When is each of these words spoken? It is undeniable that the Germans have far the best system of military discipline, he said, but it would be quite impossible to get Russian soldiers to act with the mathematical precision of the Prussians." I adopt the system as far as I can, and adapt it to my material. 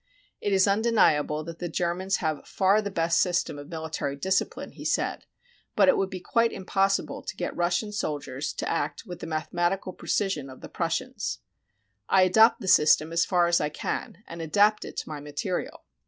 It 0.41 0.51
is 0.51 0.67
undeniable 0.67 1.43
that 1.43 1.59
the 1.59 1.69
Germans 1.69 2.15
have 2.15 2.47
far 2.47 2.81
the 2.81 2.89
best 2.89 3.19
system 3.19 3.59
of 3.59 3.67
military 3.69 4.15
discipline, 4.15 4.71
he 4.71 4.83
said, 4.83 5.25
but 5.75 5.87
it 5.87 5.95
would 5.95 6.09
be 6.09 6.19
quite 6.19 6.51
impossible 6.51 7.21
to 7.21 7.35
get 7.35 7.55
Russian 7.55 7.91
soldiers 7.91 8.51
to 8.53 8.67
act 8.67 9.05
with 9.05 9.19
the 9.19 9.27
mathematical 9.27 9.93
precision 9.93 10.49
of 10.49 10.61
the 10.61 10.69
Prussians." 10.69 11.37
I 12.09 12.23
adopt 12.23 12.61
the 12.61 12.67
system 12.67 13.13
as 13.13 13.25
far 13.25 13.45
as 13.45 13.61
I 13.61 13.69
can, 13.69 14.23
and 14.25 14.41
adapt 14.41 14.85
it 14.85 14.97
to 14.97 15.07
my 15.07 15.19
material. 15.19 15.83